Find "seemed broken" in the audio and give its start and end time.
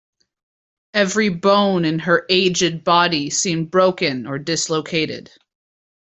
3.29-4.25